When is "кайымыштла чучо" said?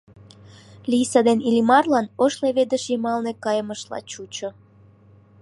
3.43-4.49